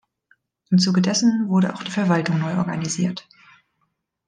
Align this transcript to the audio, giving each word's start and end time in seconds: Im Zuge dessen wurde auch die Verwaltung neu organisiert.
Im 0.71 0.79
Zuge 0.79 0.99
dessen 1.03 1.47
wurde 1.47 1.75
auch 1.75 1.83
die 1.83 1.91
Verwaltung 1.91 2.39
neu 2.39 2.55
organisiert. 2.57 3.29